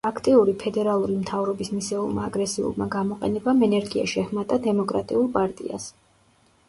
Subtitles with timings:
[0.09, 5.87] აქტიური ფედერალური მთავრობის მისეულმა აგრესიულმა გამოყენებამ ენერგია შეჰმატა დემოკრატიულ პარტიას.